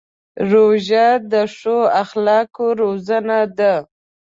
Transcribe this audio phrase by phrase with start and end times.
[0.51, 3.73] روژه د ښو اخلاقو روزنه ده.